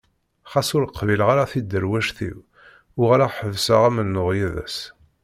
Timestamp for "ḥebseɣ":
3.37-3.81